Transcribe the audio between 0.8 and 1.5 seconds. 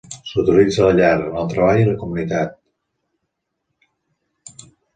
a la llar, en